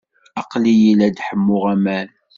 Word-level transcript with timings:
Aqli-iyi 0.39 0.91
la 0.97 1.07
d-ḥemmuɣ 1.09 1.63
aman. 1.73 2.07